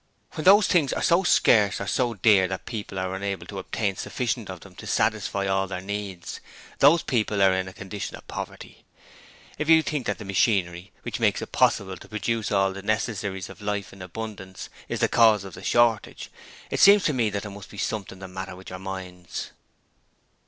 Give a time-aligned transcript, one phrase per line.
[0.31, 3.95] When those things are so scarce or so dear that people are unable to obtain
[3.97, 6.39] sufficient of them to satisfy all their needs,
[6.79, 8.83] those people are in a condition of poverty.
[9.59, 13.47] If you think that the machinery, which makes it possible to produce all the necessaries
[13.47, 16.31] of life in abundance, is the cause of the shortage,
[16.71, 19.51] it seems to me that there must be something the matter with your minds.'